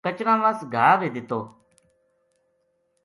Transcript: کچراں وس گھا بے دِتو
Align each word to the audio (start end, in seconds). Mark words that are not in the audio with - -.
کچراں 0.05 0.39
وس 0.43 0.59
گھا 0.73 0.87
بے 0.99 1.07
دِتو 1.15 1.39